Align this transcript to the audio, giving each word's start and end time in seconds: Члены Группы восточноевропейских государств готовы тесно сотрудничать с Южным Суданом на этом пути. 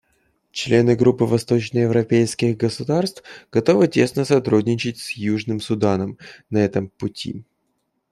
Члены 0.51 0.95
Группы 0.95 1.25
восточноевропейских 1.25 2.57
государств 2.57 3.21
готовы 3.51 3.87
тесно 3.87 4.25
сотрудничать 4.25 4.97
с 4.97 5.11
Южным 5.11 5.61
Суданом 5.61 6.17
на 6.49 6.57
этом 6.57 6.89
пути. 6.89 7.45